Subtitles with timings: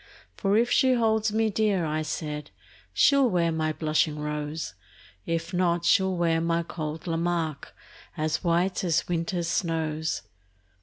[0.35, 2.49] For if she holds me dear, I said,
[2.91, 4.73] She'll wear my blushing rose;
[5.27, 7.71] If not, she'll wear my cold Lamarque,
[8.17, 10.23] As white as winter's snows.